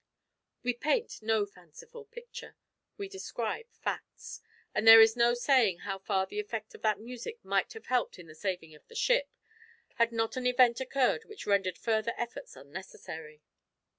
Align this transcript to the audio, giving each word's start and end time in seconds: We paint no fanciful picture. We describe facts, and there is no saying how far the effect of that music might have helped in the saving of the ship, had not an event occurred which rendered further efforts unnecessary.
We 0.63 0.73
paint 0.73 1.21
no 1.21 1.45
fanciful 1.45 2.05
picture. 2.05 2.55
We 2.97 3.07
describe 3.07 3.67
facts, 3.69 4.41
and 4.73 4.87
there 4.87 4.99
is 4.99 5.15
no 5.15 5.35
saying 5.35 5.81
how 5.85 5.99
far 5.99 6.25
the 6.25 6.39
effect 6.39 6.73
of 6.73 6.81
that 6.81 6.99
music 6.99 7.37
might 7.45 7.71
have 7.73 7.85
helped 7.85 8.17
in 8.17 8.25
the 8.25 8.33
saving 8.33 8.73
of 8.73 8.87
the 8.87 8.95
ship, 8.95 9.29
had 9.97 10.11
not 10.11 10.35
an 10.37 10.47
event 10.47 10.79
occurred 10.79 11.25
which 11.25 11.45
rendered 11.45 11.77
further 11.77 12.15
efforts 12.17 12.55
unnecessary. 12.55 13.43